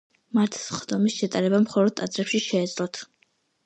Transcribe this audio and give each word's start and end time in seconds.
მათ 0.37 0.57
სხდომის 0.61 1.19
ჩატარება 1.21 1.61
მხოლოდ 1.69 1.97
ტაძრებში 2.03 2.45
შეეძლოთ. 2.51 3.05